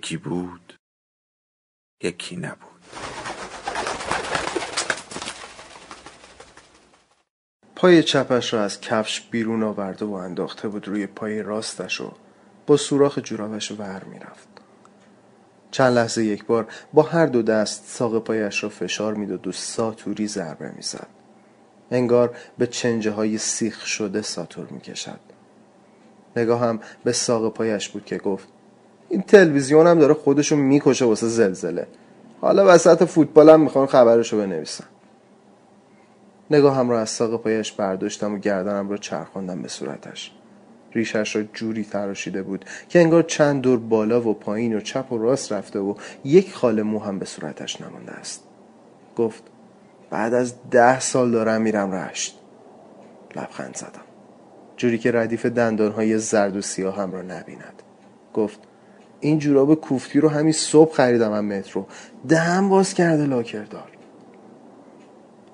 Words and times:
یکی 0.00 0.16
بود 0.16 0.74
یکی 2.02 2.36
نبود. 2.36 2.84
پای 7.76 8.02
چپش 8.02 8.54
را 8.54 8.62
از 8.64 8.80
کفش 8.80 9.20
بیرون 9.20 9.62
آورده 9.62 10.04
و 10.04 10.12
انداخته 10.12 10.68
بود 10.68 10.88
روی 10.88 11.06
پای 11.06 11.42
راستش 11.42 12.00
و 12.00 12.12
با 12.66 12.76
سوراخ 12.76 13.18
جورابش 13.18 13.72
ور 13.72 14.04
می‌رفت. 14.04 14.48
چند 15.70 15.92
لحظه 15.92 16.24
یک 16.24 16.44
بار 16.44 16.72
با 16.92 17.02
هر 17.02 17.26
دو 17.26 17.42
دست 17.42 17.84
ساق 17.84 18.24
پایش 18.24 18.62
را 18.62 18.68
فشار 18.68 19.14
می‌داد 19.14 19.46
و 19.46 19.52
ساتوری 19.52 20.26
ضربه 20.26 20.70
می‌زد. 20.70 21.08
انگار 21.90 22.36
به 22.58 22.66
چنجه 22.66 23.10
های 23.10 23.38
سیخ 23.38 23.86
شده 23.86 24.22
ساتور 24.22 24.66
می‌کشد. 24.66 25.20
هم 26.36 26.80
به 27.04 27.12
ساق 27.12 27.54
پایش 27.54 27.88
بود 27.88 28.04
که 28.04 28.18
گفت 28.18 28.59
این 29.10 29.22
تلویزیون 29.22 29.86
هم 29.86 29.98
داره 29.98 30.14
خودشو 30.14 30.56
می‌کشه 30.56 31.04
واسه 31.04 31.28
زلزله. 31.28 31.86
حالا 32.40 32.74
وسط 32.74 33.04
فوتبال 33.04 33.50
هم 33.50 33.60
می‌خوان 33.60 33.86
خبرشو 33.86 34.38
بنویسن. 34.38 34.84
نگاه 36.50 36.76
هم 36.76 36.90
را 36.90 37.00
از 37.00 37.10
ساق 37.10 37.42
پایش 37.42 37.72
برداشتم 37.72 38.34
و 38.34 38.38
گردنم 38.38 38.90
را 38.90 38.96
چرخاندم 38.96 39.62
به 39.62 39.68
صورتش. 39.68 40.32
ریشش 40.92 41.36
را 41.36 41.42
جوری 41.42 41.84
تراشیده 41.84 42.42
بود 42.42 42.64
که 42.88 43.00
انگار 43.00 43.22
چند 43.22 43.62
دور 43.62 43.78
بالا 43.78 44.28
و 44.28 44.34
پایین 44.34 44.76
و 44.76 44.80
چپ 44.80 45.12
و 45.12 45.18
راست 45.18 45.52
رفته 45.52 45.78
و 45.78 45.94
یک 46.24 46.54
خال 46.54 46.82
مو 46.82 46.98
هم 46.98 47.18
به 47.18 47.24
صورتش 47.24 47.80
نمانده 47.80 48.12
است. 48.12 48.44
گفت 49.16 49.42
بعد 50.10 50.34
از 50.34 50.54
ده 50.70 51.00
سال 51.00 51.30
دارم 51.30 51.62
میرم 51.62 51.92
رشت. 51.92 52.38
لبخند 53.36 53.76
زدم. 53.76 54.00
جوری 54.76 54.98
که 54.98 55.12
ردیف 55.12 55.46
دندانهای 55.46 56.18
زرد 56.18 56.56
و 56.56 56.60
سیاه 56.60 56.96
هم 56.96 57.12
را 57.12 57.22
نبیند. 57.22 57.82
گفت 58.34 58.60
این 59.20 59.38
جوراب 59.38 59.74
کوفتی 59.74 60.20
رو 60.20 60.28
همین 60.28 60.52
صبح 60.52 60.94
خریدم 60.94 61.28
من 61.28 61.44
مترو. 61.44 61.86
دهم 62.28 62.68
باز 62.68 62.94
کرده 62.94 63.26
لاکردار 63.26 63.90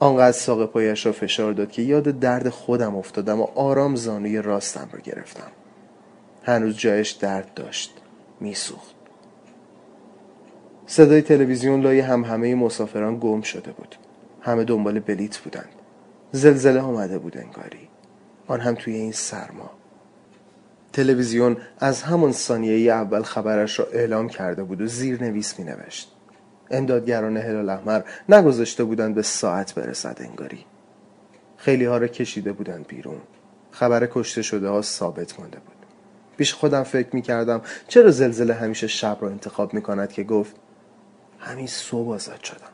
آنقدر 0.01 0.33
ساق 0.33 0.67
پایش 0.67 1.07
را 1.07 1.13
فشار 1.13 1.53
داد 1.53 1.71
که 1.71 1.83
یاد 1.83 2.05
درد 2.05 2.49
خودم 2.49 2.97
افتادم 2.97 3.41
و 3.41 3.45
آرام 3.55 3.97
زانوی 3.97 4.43
راستم 4.43 4.89
را 4.93 4.99
گرفتم. 5.01 5.51
هنوز 6.43 6.77
جایش 6.77 7.11
درد 7.11 7.55
داشت. 7.55 7.95
میسوخت. 8.41 8.95
صدای 10.87 11.23
تلویزیون 11.23 11.81
لای 11.81 12.01
هم 12.01 12.25
همه 12.25 12.55
مسافران 12.55 13.19
گم 13.19 13.41
شده 13.41 13.73
بود. 13.73 13.97
همه 14.41 14.65
دنبال 14.65 15.01
بلیت 15.01 15.39
بودند. 15.39 15.69
زلزله 16.33 16.81
آمده 16.81 17.19
بود 17.19 17.39
انگاری. 17.39 17.89
آن 18.47 18.61
هم 18.61 18.75
توی 18.75 18.95
این 18.95 19.13
سرما. 19.13 19.71
تلویزیون 20.97 21.57
از 21.79 22.03
همون 22.03 22.33
ثانیه 22.33 22.93
اول 22.93 23.23
خبرش 23.23 23.79
را 23.79 23.87
اعلام 23.93 24.29
کرده 24.29 24.65
بود 24.65 24.81
و 24.81 24.87
زیر 24.87 25.23
نویس 25.23 25.59
می 25.59 25.65
نوشت 25.65 26.13
امدادگران 26.71 27.37
هلال 27.37 27.69
احمر 27.69 28.03
نگذاشته 28.29 28.85
بودند 28.85 29.15
به 29.15 29.23
ساعت 29.23 29.75
برسد 29.75 30.17
انگاری. 30.21 30.65
خیلی 31.57 31.85
ها 31.85 31.99
را 31.99 32.07
کشیده 32.07 32.53
بودند 32.53 32.87
بیرون. 32.87 33.21
خبر 33.71 34.09
کشته 34.13 34.43
شده 34.43 34.69
ها 34.69 34.83
ثابت 34.83 35.41
مانده 35.41 35.59
بود. 35.59 35.77
پیش 36.37 36.55
خودم 36.55 36.83
فکر 36.83 37.09
می 37.13 37.23
کردم 37.23 37.61
چرا 37.89 38.11
زلزله 38.11 38.55
همیشه 38.55 38.87
شب 38.87 39.19
را 39.21 39.29
انتخاب 39.29 39.75
می 39.75 39.83
کند 39.83 40.13
که 40.13 40.25
گفت 40.25 40.57
همین 41.39 41.67
صبح 41.67 42.15
آزاد 42.15 42.45
شدم. 42.45 42.73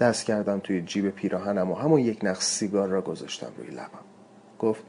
دست 0.00 0.24
کردم 0.24 0.58
توی 0.58 0.82
جیب 0.82 1.10
پیراهنم 1.10 1.70
و 1.70 1.74
همون 1.74 2.00
یک 2.00 2.18
نخ 2.22 2.40
سیگار 2.42 2.88
را 2.88 3.00
گذاشتم 3.00 3.52
روی 3.58 3.70
لبم. 3.70 4.04
گفت 4.58 4.82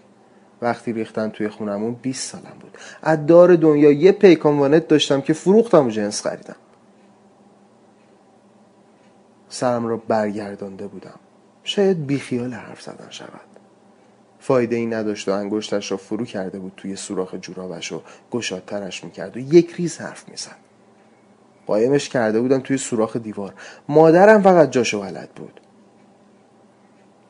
وقتی 0.62 0.94
ریختن 0.94 1.30
توی 1.30 1.50
خونمون 1.50 1.94
20 1.94 2.32
سالم 2.32 2.56
بود. 2.60 2.78
از 3.02 3.26
دار 3.26 3.56
دنیا 3.56 3.92
یه 3.92 4.12
پیکان 4.12 4.60
وانت 4.60 4.88
داشتم 4.88 5.22
که 5.22 5.34
فروختم 5.34 5.88
و 5.88 5.90
جنس 5.90 6.28
خریدم. 6.28 6.56
سرم 9.50 9.88
را 9.88 9.98
برگردانده 9.98 10.88
بودم. 10.88 11.20
شاید 11.64 12.08
بیخیال 12.08 12.54
حرف 12.54 12.82
زدن 12.82 13.08
شود. 13.10 13.30
فایده 14.40 14.76
ای 14.76 14.86
نداشت 14.86 15.30
و 15.30 15.32
انگشتش 15.32 15.92
را 15.92 15.98
فرو 15.98 16.26
کرده 16.26 16.60
بود 16.60 16.74
توی 16.78 16.96
سوراخ 16.96 17.36
جورابش 17.36 17.92
و 17.92 18.02
گشادترش 18.32 19.04
می‌کرد 19.04 19.38
و 19.38 19.40
یک 19.40 19.74
ریز 19.76 19.98
حرف 19.98 20.30
می‌زد. 20.30 20.56
قایمش 21.68 22.10
کرده 22.10 22.42
بودم 22.42 22.60
توی 22.60 22.78
سوراخ 22.78 23.18
دیوار. 23.18 23.54
مادرم 23.88 24.42
فقط 24.42 24.72
جاشو 24.72 25.02
بلد 25.02 25.30
بود. 25.30 25.62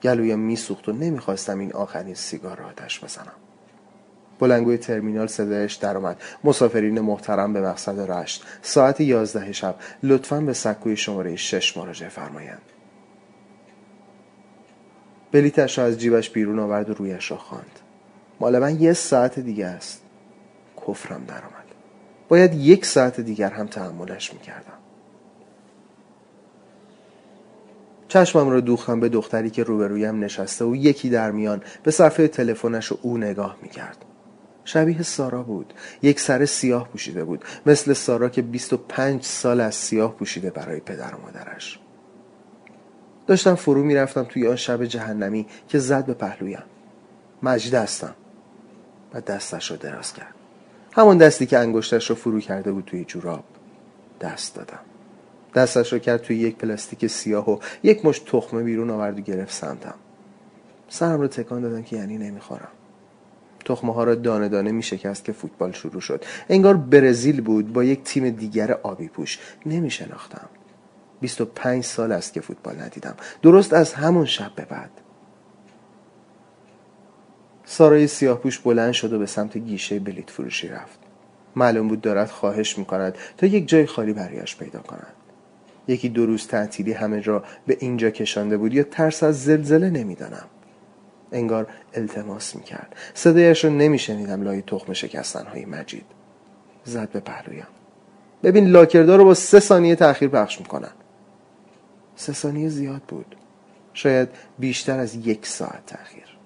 گلویم 0.04 0.40
میسوخت 0.40 0.90
و 0.90 0.92
نمی‌خواستم 0.92 1.60
این 1.60 1.74
آخرین 1.74 2.16
سیگار 2.16 2.58
را 2.58 2.66
آتش 2.66 3.04
بزنم. 3.04 3.36
بلنگوی 4.40 4.78
ترمینال 4.78 5.28
صدایش 5.28 5.74
درآمد. 5.74 6.22
مسافرین 6.44 7.00
محترم 7.00 7.54
به 7.54 7.62
مقصد 7.62 8.12
رشت. 8.12 8.46
ساعت 8.62 9.02
یازده 9.02 9.52
شب. 9.52 9.76
لطفا 10.04 10.42
به 10.42 10.54
سکوی 10.54 10.98
شماره 10.98 11.36
شش 11.36 11.78
مراجعه 11.78 12.10
فرمایند. 12.10 12.62
بلیتش 15.32 15.78
را 15.78 15.86
از 15.86 15.98
جیبش 15.98 16.30
بیرون 16.30 16.60
آورد 16.60 16.90
و 16.90 16.94
رویش 16.94 17.32
را 17.32 17.38
خواند. 17.38 17.80
مال 18.40 18.60
من 18.60 18.82
یه 18.82 18.94
ساعت 18.94 19.40
دیگه 19.40 19.66
است. 19.66 20.02
کفرم 20.88 21.26
درآمد. 21.28 21.66
باید 22.30 22.54
یک 22.54 22.86
ساعت 22.86 23.20
دیگر 23.22 23.50
هم 23.50 23.68
تحملش 23.68 24.34
می‌کردم. 24.34 24.78
چشمم 28.12 28.50
را 28.50 28.60
دوختم 28.60 29.00
به 29.00 29.10
دختری 29.10 29.50
که 29.50 29.64
روبرویم 29.64 30.24
نشسته 30.24 30.66
و 30.66 30.76
یکی 30.76 31.10
در 31.10 31.32
میان 31.32 31.62
به 31.84 31.92
صفحه 31.92 32.28
تلفنش 32.28 32.92
و 32.92 32.98
او 33.02 33.18
نگاه 33.18 33.58
می‌کرد. 33.62 33.98
شبیه 34.66 35.02
سارا 35.02 35.44
بود. 35.44 35.74
یک 36.02 36.20
سر 36.20 36.46
سیاه 36.46 36.88
پوشیده 36.88 37.24
بود. 37.24 37.46
مثل 37.66 37.94
سارا 37.94 38.30
که 38.30 38.42
25 38.42 39.24
سال 39.24 39.62
از 39.62 39.76
سیاه 39.76 40.16
پوشیده 40.16 40.50
برای 40.50 40.80
پدر 40.80 41.16
و 41.16 41.22
مادرش. 41.22 41.80
داشتم 43.28 43.56
فرو 43.56 43.84
می‌رفتم 43.84 44.24
توی 44.24 44.48
آن 44.48 44.56
شب 44.56 44.86
جهنمی 44.86 45.46
که 45.68 45.80
زد 45.80 46.06
به 46.06 46.14
پهلویم. 46.14 46.64
مجید 47.44 47.74
هستم. 47.74 48.16
و 49.14 49.22
دستش 49.22 49.72
رو 49.72 49.78
دراز 49.78 50.14
کرد. 50.14 50.36
همون 50.92 51.18
دستی 51.18 51.46
که 51.46 51.58
انگشتش 51.58 52.10
رو 52.10 52.16
فرو 52.16 52.40
کرده 52.40 52.72
بود 52.72 52.86
توی 52.86 53.06
جوراب 53.06 53.44
دست 54.22 54.56
دادم. 54.56 54.91
دستش 55.56 55.94
رو 55.94 56.00
کرد 56.00 56.22
توی 56.22 56.38
یک 56.38 56.56
پلاستیک 56.56 57.08
سیاه 57.08 57.50
و 57.50 57.60
یک 57.84 58.06
مش 58.06 58.20
تخمه 58.20 58.64
بیرون 58.64 58.90
آورد 58.90 59.20
و 59.20 59.22
گرفت 59.22 59.54
سمتم. 59.54 59.96
سرم 60.90 61.22
رو 61.22 61.28
تکان 61.28 61.62
دادم 61.62 61.84
که 61.84 61.96
یعنی 61.96 62.18
نمی‌خورم. 62.18 62.72
تخمه 63.66 63.94
ها 63.94 64.04
را 64.04 64.16
دانه 64.16 64.50
دانه 64.50 64.72
می 64.72 64.84
شکست 64.84 65.24
که 65.24 65.32
فوتبال 65.32 65.72
شروع 65.72 66.02
شد. 66.02 66.26
انگار 66.50 66.78
برزیل 66.78 67.42
بود 67.42 67.74
با 67.74 67.84
یک 67.84 68.04
تیم 68.04 68.30
دیگر 68.30 68.72
آبی 68.72 69.08
پوش. 69.08 69.40
نمی 69.66 69.90
شناختم 69.90 70.50
25 71.22 71.84
سال 71.84 72.12
است 72.12 72.34
که 72.34 72.42
فوتبال 72.42 72.82
ندیدم. 72.82 73.16
درست 73.42 73.74
از 73.74 73.94
همون 73.94 74.26
شب 74.26 74.52
به 74.56 74.66
بعد. 74.66 74.92
سارای 77.66 78.08
سیاه 78.08 78.38
پوش 78.38 78.60
بلند 78.60 78.94
شد 78.94 79.14
و 79.14 79.20
به 79.20 79.26
سمت 79.26 79.58
گیشه 79.58 80.00
بلیت 80.00 80.30
فروشی 80.30 80.68
رفت. 80.68 81.00
معلوم 81.56 81.88
بود 81.88 82.02
دارد 82.02 82.30
خواهش 82.30 82.78
می 82.78 82.86
کند 82.86 83.18
تا 83.38 83.48
یک 83.48 83.68
جای 83.68 83.86
خالی 83.86 84.14
برایش 84.14 84.58
پیدا 84.58 84.80
کند. 84.80 85.14
یکی 85.88 86.10
دو 86.10 86.26
روز 86.26 86.48
تعطیلی 86.48 86.94
همه 86.94 87.22
را 87.22 87.44
به 87.68 87.78
اینجا 87.80 88.10
کشانده 88.10 88.58
بود 88.58 88.74
یا 88.74 88.84
ترس 88.84 89.24
از 89.24 89.44
زلزله 89.44 89.90
نمی‌دانم. 89.90 90.46
انگار 91.32 91.68
التماس 91.94 92.56
می‌کرد. 92.56 92.96
صدایش 93.14 93.66
رو 93.66 93.72
نمیشنیدم 93.72 94.42
لای 94.42 94.62
تخم 94.62 94.94
شکستن 94.94 95.46
های 95.46 95.66
مجید. 95.66 96.06
زد 96.84 97.10
به 97.10 97.20
پهلویم 97.20 97.68
ببین 98.44 98.68
لاکردار 98.68 99.18
رو 99.18 99.26
با 99.26 99.34
سه 99.34 99.60
ثانیه 99.60 99.96
تاخیر 99.96 100.30
پخش 100.30 100.60
می‌کنن. 100.60 100.92
سه 102.16 102.34
ثانیه 102.34 102.70
زیاد 102.70 103.02
بود. 103.08 103.36
شاید 103.94 104.30
بیشتر 104.60 105.00
از 105.00 105.16
یک 105.16 105.48
ساعت 105.48 105.86
تاخیر 105.86 106.38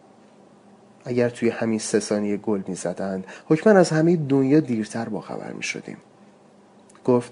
اگر 1.05 1.29
توی 1.29 1.49
همین 1.49 1.79
سه 1.79 1.99
ثانیه 1.99 2.37
گل 2.37 2.61
می‌زدند 2.67 3.25
حکما 3.49 3.73
از 3.73 3.89
همه 3.89 4.15
دنیا 4.15 4.59
دیرتر 4.59 5.09
با 5.09 5.21
خبر 5.21 5.51
می 5.51 5.63
شدیم 5.63 5.97
گفت 7.05 7.31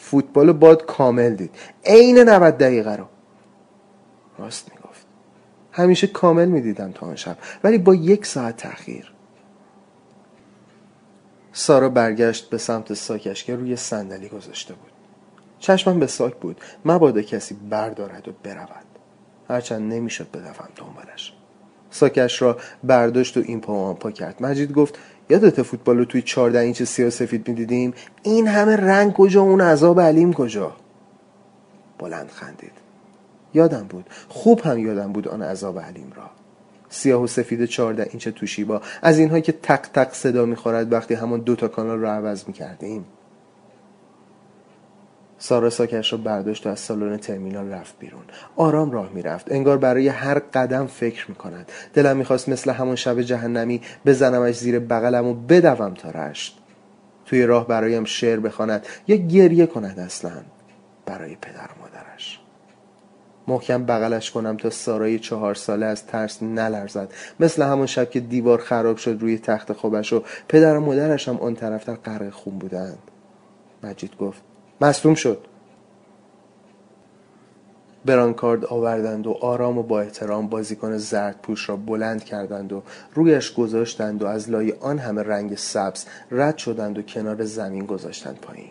فوتبال 0.00 0.52
باد 0.52 0.86
کامل 0.86 1.34
دید. 1.34 1.50
عین 1.84 2.18
90 2.18 2.58
دقیقه 2.58 2.96
رو. 2.96 3.04
راست 4.38 4.70
می‌گفت. 4.74 5.06
همیشه 5.72 6.06
کامل 6.06 6.48
می‌دیدم 6.48 6.92
تا 6.92 7.06
آن 7.06 7.16
شب. 7.16 7.38
ولی 7.64 7.78
با 7.78 7.94
یک 7.94 8.26
ساعت 8.26 8.56
تاخیر. 8.56 9.12
سارا 11.52 11.88
برگشت 11.88 12.50
به 12.50 12.58
سمت 12.58 12.94
ساکش 12.94 13.44
که 13.44 13.56
روی 13.56 13.76
صندلی 13.76 14.28
گذاشته 14.28 14.74
بود. 14.74 14.92
چشمم 15.58 16.00
به 16.00 16.06
ساک 16.06 16.36
بود. 16.36 16.60
مبادا 16.84 17.22
کسی 17.22 17.54
بردارد 17.54 18.28
و 18.28 18.32
برود. 18.42 18.84
هرچند 19.48 19.92
نمی‌شد 19.92 20.30
بدوم 20.30 20.68
دنبالش. 20.76 21.32
ساکش 21.90 22.42
را 22.42 22.56
برداشت 22.84 23.36
و 23.36 23.40
این 23.40 23.60
پا 23.60 23.94
پا 23.94 24.10
کرد. 24.10 24.42
مجید 24.42 24.72
گفت 24.72 24.98
یادت 25.30 25.62
فوتبال 25.62 25.98
رو 25.98 26.04
توی 26.04 26.22
14 26.22 26.58
اینچ 26.58 26.82
سیاه 26.82 27.10
سفید 27.10 27.48
می‌دیدیم؟ 27.48 27.94
این 28.22 28.48
همه 28.48 28.76
رنگ 28.76 29.12
کجا؟ 29.12 29.42
اون 29.42 29.60
عذاب 29.60 30.00
علیم 30.00 30.32
کجا؟ 30.32 30.76
بلند 31.98 32.28
خندید. 32.30 32.72
یادم 33.54 33.86
بود. 33.88 34.04
خوب 34.28 34.60
هم 34.60 34.78
یادم 34.78 35.12
بود 35.12 35.28
آن 35.28 35.42
عذاب 35.42 35.78
علیم 35.78 36.12
را. 36.16 36.30
سیاه 36.88 37.22
و 37.22 37.26
سفید 37.26 37.64
14 37.64 38.06
اینچ 38.10 38.28
توشیبا. 38.28 38.82
از 39.02 39.18
اینها 39.18 39.40
که 39.40 39.52
تق 39.52 39.80
تق 39.80 40.12
صدا 40.12 40.44
می‌خورد 40.44 40.92
وقتی 40.92 41.14
همون 41.14 41.40
دوتا 41.40 41.68
کانال 41.68 41.98
رو 41.98 42.06
عوض 42.06 42.44
می‌کردیم. 42.46 43.04
سارا 45.42 45.70
ساکش 45.70 46.12
رو 46.12 46.18
برداشت 46.18 46.66
و 46.66 46.70
از 46.70 46.80
سالن 46.80 47.16
ترمینال 47.16 47.70
رفت 47.70 47.94
بیرون. 47.98 48.22
آرام 48.56 48.90
راه 48.90 49.10
می‌رفت. 49.14 49.52
انگار 49.52 49.78
برای 49.78 50.08
هر 50.08 50.38
قدم 50.38 50.86
فکر 50.86 51.24
می‌کند. 51.28 51.72
دلم 51.94 52.16
می‌خواست 52.16 52.48
مثل 52.48 52.70
همون 52.70 52.96
شب 52.96 53.20
جهنمی 53.20 53.80
بزنمش 54.06 54.58
زیر 54.58 54.78
بغلم 54.78 55.26
و 55.26 55.34
بدوم 55.34 55.94
تا 55.94 56.10
رشت. 56.10 56.58
توی 57.26 57.46
راه 57.46 57.68
برایم 57.68 58.04
شعر 58.04 58.40
بخواند. 58.40 58.86
یا 59.08 59.16
گریه 59.16 59.66
کند 59.66 59.98
اصلا 59.98 60.32
برای 61.06 61.36
پدر 61.36 61.68
و 61.76 61.82
مادرش. 61.82 62.40
محکم 63.48 63.84
بغلش 63.84 64.30
کنم 64.30 64.56
تا 64.56 64.70
سارای 64.70 65.18
چهار 65.18 65.54
ساله 65.54 65.86
از 65.86 66.06
ترس 66.06 66.42
نلرزد. 66.42 67.12
مثل 67.40 67.62
همون 67.62 67.86
شب 67.86 68.10
که 68.10 68.20
دیوار 68.20 68.58
خراب 68.58 68.96
شد 68.96 69.16
روی 69.20 69.38
تخت 69.38 69.72
خوبش 69.72 70.12
و 70.12 70.24
پدر 70.48 70.76
و 70.76 70.80
مادرش 70.80 71.28
هم 71.28 71.36
آن 71.36 71.54
طرفتر 71.54 71.94
غرق 71.94 72.30
خون 72.30 72.58
بودند. 72.58 72.98
مجید 73.82 74.16
گفت 74.16 74.42
مصدوم 74.80 75.14
شد. 75.14 75.38
برانکارد 78.04 78.64
آوردند 78.64 79.26
و 79.26 79.30
آرام 79.30 79.78
و 79.78 79.82
با 79.82 80.00
احترام 80.00 80.46
بازیکن 80.46 80.96
زرد 80.96 81.40
پوش 81.42 81.68
را 81.68 81.76
بلند 81.76 82.24
کردند 82.24 82.72
و 82.72 82.82
رویش 83.14 83.54
گذاشتند 83.54 84.22
و 84.22 84.26
از 84.26 84.50
لای 84.50 84.72
آن 84.72 84.98
همه 84.98 85.22
رنگ 85.22 85.56
سبز 85.56 86.04
رد 86.30 86.58
شدند 86.58 86.98
و 86.98 87.02
کنار 87.02 87.44
زمین 87.44 87.86
گذاشتند 87.86 88.38
پایین. 88.42 88.70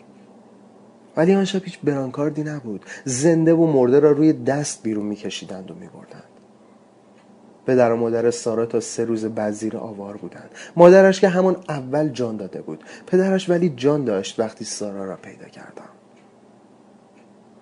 ولی 1.16 1.34
آن 1.34 1.44
شب 1.44 1.64
هیچ 1.64 1.78
برانکاردی 1.84 2.42
نبود. 2.42 2.84
زنده 3.04 3.54
و 3.54 3.66
مرده 3.66 4.00
را 4.00 4.10
روی 4.10 4.32
دست 4.32 4.82
بیرون 4.82 5.06
میکشیدند 5.06 5.70
و 5.70 5.74
میبردند. 5.74 6.22
پدر 7.66 7.92
و 7.92 7.96
مادر 7.96 8.30
سارا 8.30 8.66
تا 8.66 8.80
سه 8.80 9.04
روز 9.04 9.24
بعد 9.24 9.76
آوار 9.76 10.16
بودند. 10.16 10.50
مادرش 10.76 11.20
که 11.20 11.28
همون 11.28 11.56
اول 11.68 12.08
جان 12.08 12.36
داده 12.36 12.62
بود. 12.62 12.84
پدرش 13.06 13.50
ولی 13.50 13.68
جان 13.76 14.04
داشت 14.04 14.40
وقتی 14.40 14.64
سارا 14.64 15.04
را 15.04 15.16
پیدا 15.16 15.44
کردم. 15.44 15.99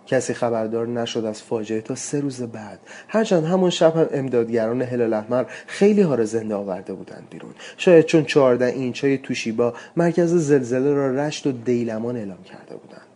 کسی 0.09 0.35
خبردار 0.35 0.87
نشد 0.87 1.25
از 1.25 1.43
فاجعه 1.43 1.81
تا 1.81 1.95
سه 1.95 2.21
روز 2.21 2.43
بعد. 2.43 2.81
هرچند 3.09 3.45
همون 3.45 3.71
شب 3.71 3.97
هم 3.97 4.09
امدادگران 4.13 4.83
هلال 4.83 5.13
احمر 5.13 5.45
خیلی 5.67 6.03
ها 6.03 6.15
را 6.15 6.25
زنده 6.25 6.55
آورده 6.55 6.95
بودند 6.95 7.27
بیرون. 7.31 7.55
شاید 7.77 8.05
چون 8.05 8.25
چهارده 8.25 8.65
اینچ 8.65 9.05
های 9.05 9.19
توشیبا 9.19 9.75
مرکز 9.97 10.35
زلزله 10.35 10.95
را 10.95 11.11
رشت 11.11 11.47
و 11.47 11.53
دیلمان 11.53 12.17
اعلام 12.17 12.43
کرده 12.43 12.77
بودند. 12.77 13.07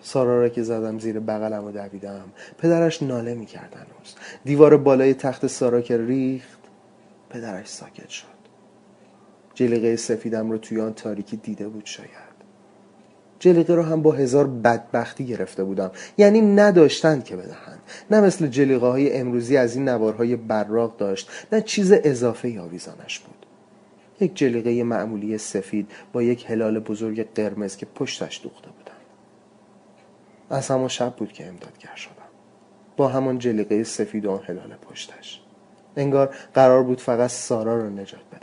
سارا 0.00 0.40
را 0.40 0.48
که 0.48 0.62
زدم 0.62 0.98
زیر 0.98 1.20
بغلم 1.20 1.64
و 1.64 1.70
دویدم 1.70 2.24
پدرش 2.58 3.02
ناله 3.02 3.34
می‌کرد 3.34 3.74
هنوز 3.74 4.14
دیوار 4.44 4.76
بالای 4.76 5.14
تخت 5.14 5.46
سارا 5.46 5.80
که 5.80 5.98
ریخت 5.98 6.58
پدرش 7.30 7.66
ساکت 7.66 8.08
شد. 8.08 8.26
جلیقه 9.54 9.96
سفیدم 9.96 10.50
رو 10.50 10.58
توی 10.58 10.80
آن 10.80 10.94
تاریکی 10.94 11.36
دیده 11.36 11.68
بود 11.68 11.86
شاید. 11.86 12.31
جلیقه 13.42 13.74
رو 13.74 13.82
هم 13.82 14.02
با 14.02 14.12
هزار 14.12 14.46
بدبختی 14.46 15.26
گرفته 15.26 15.64
بودم. 15.64 15.90
یعنی 16.18 16.40
نداشتند 16.40 17.24
که 17.24 17.36
بدهند. 17.36 17.80
نه 18.10 18.20
مثل 18.20 18.46
جلیقه 18.46 18.86
های 18.86 19.16
امروزی 19.16 19.56
از 19.56 19.76
این 19.76 19.88
نوارهای 19.88 20.36
براق 20.36 20.96
داشت 20.96 21.30
نه 21.52 21.60
چیز 21.60 21.92
اضافه 21.92 22.60
آویزانش 22.60 23.18
بود. 23.18 23.46
یک 24.20 24.36
جلیقه 24.36 24.84
معمولی 24.84 25.38
سفید 25.38 25.90
با 26.12 26.22
یک 26.22 26.50
هلال 26.50 26.78
بزرگ 26.78 27.28
قرمز 27.34 27.76
که 27.76 27.86
پشتش 27.86 28.40
دوخته 28.42 28.68
بودم 28.68 28.96
از 30.50 30.68
همون 30.68 30.88
شب 30.88 31.14
بود 31.16 31.32
که 31.32 31.46
امدادگر 31.46 31.94
شدم. 31.96 32.12
با 32.96 33.08
همان 33.08 33.38
جلیقه 33.38 33.84
سفید 33.84 34.26
و 34.26 34.30
آن 34.30 34.40
هلال 34.46 34.74
پشتش. 34.90 35.40
انگار 35.96 36.34
قرار 36.54 36.82
بود 36.82 37.00
فقط 37.00 37.30
سارا 37.30 37.76
رو 37.76 37.90
نجات 37.90 38.20
بدم 38.32 38.41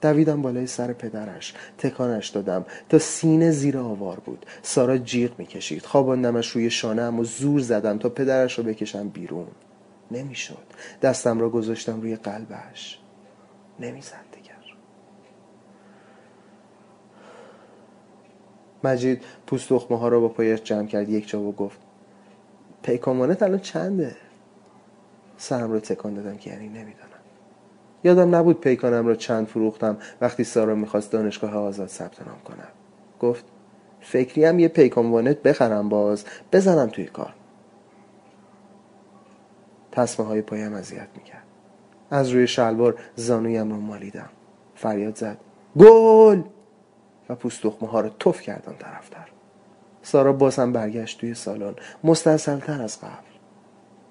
دویدم 0.00 0.42
بالای 0.42 0.66
سر 0.66 0.92
پدرش 0.92 1.54
تکانش 1.78 2.28
دادم. 2.28 2.64
تا 2.88 2.98
سینه 2.98 3.50
زیر 3.50 3.78
آوار 3.78 4.20
بود. 4.20 4.46
سارا 4.62 4.98
جیغ 4.98 5.38
می‌کشید. 5.38 5.86
خواباندمش 5.86 6.48
روی 6.50 6.70
شانه 6.70 7.08
و 7.08 7.24
زور 7.24 7.60
زدم 7.60 7.98
تا 7.98 8.08
پدرش 8.08 8.58
رو 8.58 8.64
بکشم 8.64 9.08
بیرون. 9.08 9.46
نمی‌شد. 10.10 10.66
دستم 11.02 11.40
را 11.40 11.50
گذاشتم 11.50 12.00
روی 12.00 12.16
قلبش. 12.16 12.98
نمی‌زد 13.80 14.24
دیگر. 14.32 14.54
مجید 18.84 19.24
پوست 19.46 19.70
دخمه 19.70 19.98
ها 19.98 20.08
را 20.08 20.20
با 20.20 20.28
پایش 20.28 20.62
جمع 20.62 20.86
کرد. 20.86 21.08
یک 21.08 21.28
جا 21.28 21.40
و 21.40 21.52
گفت 21.52 21.78
پیکامانت 22.82 23.42
الان 23.42 23.58
چنده؟ 23.58 24.16
سرم 25.36 25.72
رو 25.72 25.80
تکان 25.80 26.14
دادم 26.14 26.36
که 26.36 26.50
یعنی 26.50 26.68
نمی‌دونم 26.68 27.17
یادم 28.04 28.34
نبود 28.34 28.60
پیکانم 28.60 29.06
را 29.06 29.14
چند 29.14 29.46
فروختم 29.46 29.96
وقتی 30.20 30.44
سارا 30.44 30.74
می‌خواست 30.74 31.12
دانشگاه 31.12 31.56
آزاد 31.56 31.88
ثبت 31.88 32.26
نام 32.26 32.38
کنم. 32.44 32.68
گفت 33.20 33.44
فکری 34.00 34.44
هم 34.44 34.58
یه 34.58 34.68
پیکان 34.68 35.10
وانت 35.10 35.42
بخرم 35.42 35.88
باز 35.88 36.24
بزنم 36.52 36.86
توی 36.86 37.04
کار. 37.04 37.34
تصمه 39.92 40.26
های 40.26 40.42
پایم 40.42 40.74
اذیت 40.74 41.08
می‌کرد. 41.16 41.42
از 42.10 42.30
روی 42.30 42.46
شلوار 42.46 42.94
زانویم 43.16 43.70
رو 43.70 43.80
مالیدم. 43.80 44.28
فریاد 44.74 45.16
زد 45.16 45.38
گل! 45.78 46.42
و 47.28 47.34
پوست 47.34 47.64
ها 47.64 48.00
رو 48.00 48.08
تف 48.08 48.40
کردم 48.40 48.74
طرفتر 48.78 49.28
سارا 50.02 50.32
بازم 50.32 50.72
برگشت 50.72 51.20
توی 51.20 51.34
سالن. 51.34 51.74
مستاصلتر 52.04 52.82
از 52.82 53.00
قبل. 53.00 53.37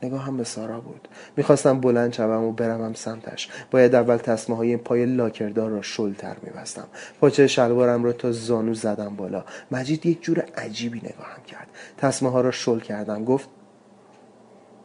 نگاه 0.04 0.24
هم 0.24 0.38
به 0.38 0.44
سارا 0.44 0.80
بود. 0.80 1.08
می‌خواستم 1.38 1.80
بلند 1.80 2.13
شوم 2.13 2.44
و 2.44 2.51
بروم 2.51 2.94
سمتش. 2.94 3.50
باید 3.72 3.96
اول 3.96 4.18
تسمه 4.18 4.56
های 4.56 4.77
پای 4.77 5.06
لاکردار 5.06 5.70
را 5.70 5.82
شلتر 5.82 6.38
میبستم. 6.44 6.88
پاچه 7.22 7.48
شلوارم 7.48 8.04
را 8.04 8.13
تا 8.13 8.32
زانو 8.32 8.74
زدم 8.74 9.16
بالا. 9.16 9.46
مجید 9.72 10.06
یک 10.06 10.22
جور 10.22 10.39
عجیبی 10.39 11.00
نگاهم 11.00 11.44
کرد. 11.48 11.68
تسمه 11.98 12.32
ها 12.32 12.42
را 12.42 12.51
شل 12.51 12.80
کردم. 12.80 13.25
گفت 13.25 13.50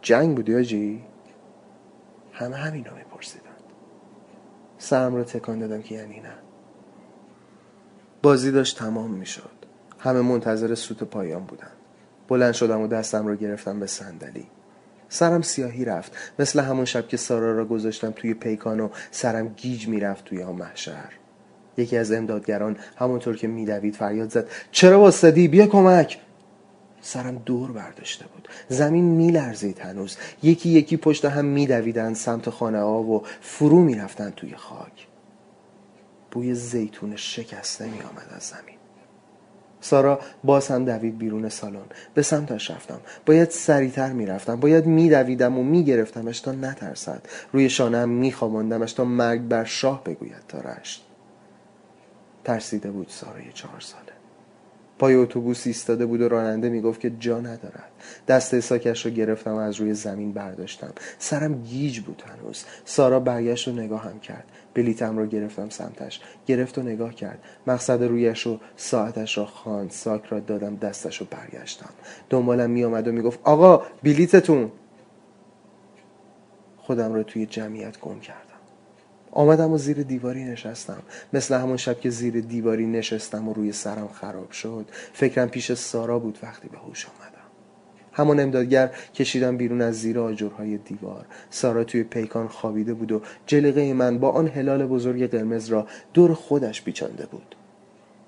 جنگ 0.03 0.37
بودی 0.37 0.55
آجی؟ 0.55 1.03
همه 2.33 2.57
همین 2.57 2.85
رو 2.85 2.97
میپرسیدند. 2.97 3.47
سرم 4.79 5.15
را 5.15 5.25
تکان 5.25 5.59
دادم 5.59 5.83
که 5.83 5.95
یعنی 5.95 6.21
نه. 6.21 6.35
بازی 8.23 8.51
داشت 8.51 8.79
تمام 8.79 9.11
می‌شد. 9.11 9.51
همه 9.99 10.21
منتظر 10.21 10.75
سوت 10.75 11.05
پایان 11.05 11.45
بودند. 11.45 11.77
بلند 12.29 12.53
شدم 12.53 12.81
و 12.81 12.87
دستم 12.87 13.27
را 13.27 13.35
گرفتم 13.35 13.81
به 13.81 13.87
صندلی. 13.87 14.47
سرم 15.13 15.43
سیاهی 15.43 15.85
رفت. 15.85 16.13
مثل 16.39 16.61
همون 16.61 16.85
شب 16.85 17.09
که 17.09 17.17
سارا 17.17 17.53
را 17.53 17.65
گذاشتم 17.65 18.11
توی 18.11 18.35
پیکان 18.35 18.81
و 18.81 18.89
سرم 19.11 19.49
گیج 19.49 19.89
می‌رفت 19.89 20.25
توی 20.25 20.43
آن 20.43 20.55
محشر. 20.55 21.13
یکی 21.77 21.97
از 21.97 22.13
امدادگران 22.13 22.77
همونطور 22.97 23.37
که 23.37 23.49
میدوید 23.49 23.97
فریاد 23.97 24.31
زد 24.31 24.49
چرا 24.71 25.01
واسدی؟ 25.01 25.49
بیا 25.49 25.67
کمک. 25.67 26.19
سرم 27.01 27.43
دور 27.47 27.73
برداشته 27.73 28.25
بود. 28.35 28.49
زمین 28.69 29.05
میلرزید 29.05 29.79
هنوز. 29.79 30.17
یکی 30.43 30.69
یکی 30.69 30.97
پشت 30.97 31.25
هم 31.25 31.45
میدویدند 31.45 32.17
سمت 32.17 32.51
خانه 32.51 32.81
ها 32.81 33.03
و 33.03 33.23
فرو 33.41 33.79
می‌رفتند 33.83 34.35
توی 34.35 34.57
خاک. 34.57 35.07
بوی 36.31 36.55
زیتون 36.55 37.17
شکسته 37.17 37.85
میآمد 37.85 38.27
از 38.37 38.43
زمین. 38.43 38.82
سارا 39.83 40.21
باز 40.45 40.69
هم 40.69 40.85
دوید 40.85 41.19
بیرون 41.19 41.49
سالن. 41.49 41.77
به 42.15 42.23
سمتش 42.23 42.71
رفتم. 42.71 43.01
باید 43.27 43.51
سریعتر 43.51 44.13
می‌رفتم. 44.13 44.61
باید 44.61 44.87
میدویدم 44.87 45.59
و 45.59 45.63
میگرفتمش 45.63 46.41
تا 46.41 46.53
نترسد. 46.53 47.23
روی 47.53 47.71
شانم 47.71 48.09
میخواباندمش 48.09 48.93
تا 48.93 49.05
مرگ 49.05 49.41
بر 49.41 49.65
شاه 49.65 50.05
بگوید 50.05 50.43
تا 50.49 50.59
رشت. 50.61 51.07
ترسیده 52.45 52.91
بود 52.91 53.09
سارای 53.09 53.53
چهار 53.55 53.81
ساله. 53.81 54.22
پای 55.03 55.15
اتوبوس 55.15 55.67
ایستاده 55.67 56.07
بود 56.07 56.21
و 56.21 56.29
راننده 56.29 56.69
می‌گفت 56.69 57.01
که 57.01 57.11
جا 57.11 57.41
ندارد. 57.41 57.91
دست 58.29 58.61
ساکش 58.61 59.07
رو 59.07 59.13
گرفتم 59.13 59.55
و 59.55 59.57
از 59.57 59.77
روی 59.77 59.95
زمین 59.95 60.33
برداشتم. 60.33 60.93
سرم 61.19 61.63
گیج 61.63 62.01
بود 62.01 62.23
هنوز. 62.27 62.65
سارا 62.85 63.21
برگشت 63.21 63.69
و 63.69 63.73
نگاهم 63.73 64.21
کرد. 64.21 64.45
بلیتم 64.75 65.19
رو 65.19 65.27
گرفتم 65.27 65.69
سمتش. 65.69 66.21
گرفت 66.47 66.79
و 66.79 66.83
نگاه 66.83 67.15
کرد. 67.15 67.39
مقصد 67.67 68.03
رویش 68.03 68.47
و 68.47 68.59
ساعتش 68.77 69.39
را 69.39 69.47
خواند. 69.47 69.91
ساک 69.91 70.25
را 70.25 70.41
دادم 70.41 70.77
دستش 70.77 71.21
رو 71.21 71.27
برگشتم. 71.31 71.91
دنبالم 72.31 72.71
میآمد 72.71 73.09
و 73.09 73.13
می‌گفت 73.13 73.41
آقا 73.45 73.83
بلیتتون 74.03 74.73
خودم 76.77 77.13
رو 77.13 77.23
توی 77.23 77.47
جمعیت 77.47 78.01
گم 78.01 78.21
کردم. 78.21 78.52
آمدم 79.33 79.73
و 79.73 79.79
زیر 79.79 80.03
دیواری 80.03 80.45
نشستم. 80.45 81.03
مثل 81.33 81.55
همون 81.55 81.77
شب 81.77 82.01
که 82.01 82.11
زیر 82.11 82.41
دیواری 82.41 82.87
نشستم 82.87 83.49
و 83.49 83.53
روی 83.53 83.73
سرم 83.73 84.09
خراب 84.09 84.51
شد. 84.51 84.87
فکرم 85.13 85.49
پیش 85.49 85.73
سارا 85.73 86.19
بود 86.19 86.39
وقتی 86.43 86.69
به 86.69 86.79
هوش 86.79 87.07
آمدم. 87.07 87.33
همون 88.13 88.41
امدادگر 88.41 88.91
کشیدم 89.15 89.57
بیرون 89.57 89.83
از 89.83 89.95
زیر 89.95 90.19
آجرهای 90.19 90.79
دیوار. 90.79 91.27
سارا 91.51 91.85
توی 91.85 92.03
پیکان 92.03 92.49
خوابیده 92.49 92.95
بود 92.95 93.13
و 93.13 93.23
جلقه 93.47 93.93
من 93.93 94.19
با 94.19 94.31
آن 94.31 94.49
هلال 94.49 94.87
بزرگ 94.87 95.31
قرمز 95.31 95.69
را 95.69 95.87
دور 96.15 96.35
خودش 96.35 96.83
بیچانده 96.83 97.27
بود. 97.27 97.57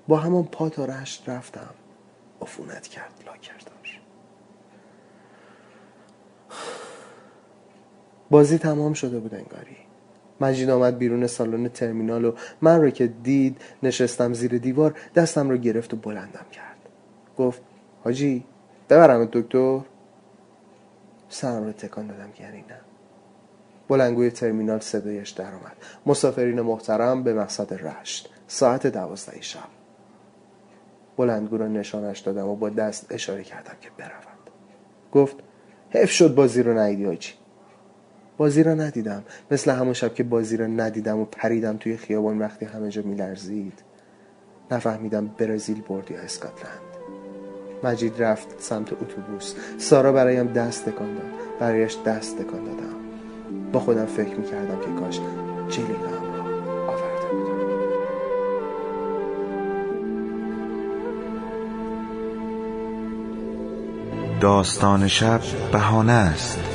با 0.07 0.17
همون 0.17 0.43
پا 0.43 0.69
تا 0.69 0.85
رشت 0.85 1.29
رفتم. 1.29 1.73
عفونت 2.41 2.87
کرد 2.87 3.23
لاکرداش 3.25 3.99
بازی 8.29 8.57
تمام 8.57 8.93
شده 8.93 9.19
بود 9.19 9.33
انگاری. 9.33 9.77
مجید 10.41 10.69
آمد 10.69 10.97
بیرون 10.97 11.27
سالن 11.27 11.69
ترمینال 11.69 12.25
و 12.25 12.31
من 12.61 12.81
رو 12.81 12.89
که 12.89 13.07
دید 13.07 13.61
نشستم 13.83 14.33
زیر 14.33 14.57
دیوار 14.57 14.95
دستم 15.15 15.49
رو 15.49 15.57
گرفت 15.57 15.93
و 15.93 15.97
بلندم 15.97 16.45
کرد. 16.51 16.75
گفت 17.37 17.61
حاجی 18.03 18.43
ببرم 18.89 19.29
دکتر. 19.31 19.79
سرم 21.29 21.63
رو 21.63 21.71
تکان 21.71 22.07
دادم 22.07 22.31
که 22.31 22.43
یعنی 22.43 22.57
نه. 22.57 22.79
بلنگوی 23.87 24.31
ترمینال 24.31 24.79
صدایش 24.79 25.29
در 25.29 25.53
آمد 25.53 25.75
مسافرین 26.05 26.61
محترم 26.61 27.23
به 27.23 27.33
مقصد 27.33 27.73
رشت. 27.73 28.29
ساعت 28.47 28.87
دوازده 28.87 29.41
شب. 29.41 29.59
بلندگو 31.17 31.57
را 31.57 31.67
نشانش 31.67 32.19
دادم 32.19 32.47
و 32.47 32.55
با 32.55 32.69
دست 32.69 33.07
اشاره 33.09 33.43
کردم 33.43 33.75
که 33.81 33.89
برود 33.97 34.49
گفت 35.11 35.35
حیف 35.89 36.11
شد 36.11 36.35
بازی 36.35 36.63
رو 36.63 36.73
نهیدی 36.73 37.05
حاجی. 37.05 37.33
بازی 38.37 38.63
را 38.63 38.73
ندیدم. 38.73 39.23
مثل 39.51 39.71
همون 39.71 39.93
شب 39.93 40.13
که 40.13 40.23
بازی 40.23 40.57
را 40.57 40.67
ندیدم 40.67 41.19
و 41.19 41.25
پریدم 41.25 41.77
توی 41.77 41.97
خیابان 41.97 42.39
وقتی 42.39 42.65
همه 42.65 42.89
جا 42.89 43.01
میلرزید. 43.01 43.83
نفهمیدم 44.71 45.29
برزیل 45.37 45.81
برد 45.81 46.11
یا 46.11 46.19
اسکاتلند. 46.19 46.79
مجید 47.83 48.23
رفت 48.23 48.61
سمت 48.61 48.93
اتوبوس. 48.93 49.55
سارا 49.77 50.11
برایم 50.11 50.47
دست 50.47 50.85
تکان 50.85 51.13
داد. 51.13 51.31
برایش 51.59 51.97
دست 52.05 52.37
تکان 52.37 52.63
دادم. 52.63 52.95
با 53.71 53.79
خودم 53.79 54.05
فکر 54.05 54.35
می‌کردم 54.35 54.79
که 54.79 55.01
کاش 55.01 55.19
بودم. 55.19 56.15
داستان 64.41 65.07
شب 65.07 65.41
بهانه 65.71 66.11
است. 66.11 66.74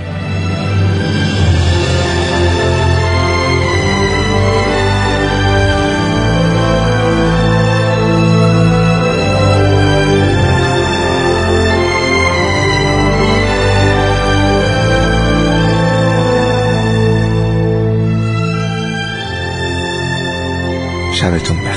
cabezón. 21.31 21.70